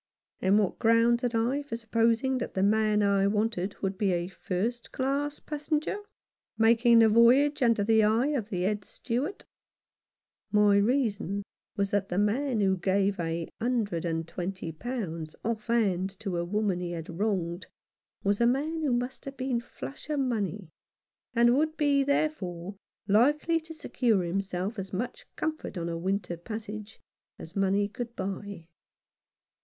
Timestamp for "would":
3.83-3.99, 21.55-21.77